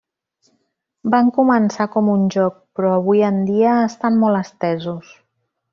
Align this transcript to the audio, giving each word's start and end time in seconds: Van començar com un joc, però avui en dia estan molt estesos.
Van 1.15 1.29
començar 1.35 1.87
com 1.97 2.09
un 2.15 2.25
joc, 2.37 2.57
però 2.79 2.97
avui 2.97 3.23
en 3.31 3.41
dia 3.53 3.79
estan 3.87 4.23
molt 4.25 4.45
estesos. 4.45 5.17